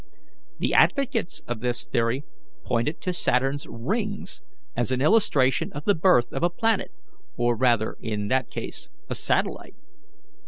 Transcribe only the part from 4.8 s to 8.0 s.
an illustration of the birth of a planet, or, rather,